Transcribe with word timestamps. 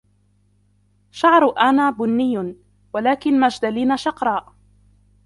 شعر 1.11 1.57
أنّا 1.59 1.89
بُني, 1.89 2.55
ولكن 2.93 3.39
ماجدالينا 3.39 3.95
شَقراء. 3.95 4.53